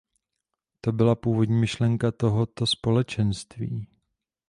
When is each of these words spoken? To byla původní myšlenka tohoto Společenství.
To 0.81 0.91
byla 0.91 1.15
původní 1.15 1.59
myšlenka 1.59 2.11
tohoto 2.11 2.65
Společenství. 2.67 3.87